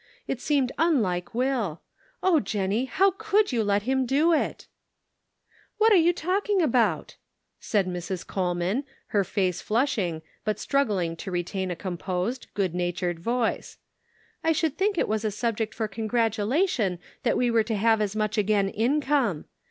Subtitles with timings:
[0.27, 1.35] It seemed unlike.
[1.35, 1.83] Will;
[2.23, 4.65] oh, Jennie, how could you let him do it?""
[5.77, 7.17] What are you talking about?"
[7.69, 8.25] said Mrs.
[8.25, 13.77] Coleman, her face flushing, but struggling to retain a composed, good natured voice."
[14.43, 18.15] I should think it was a subject for congratulation that we were to have as
[18.15, 19.45] much again income.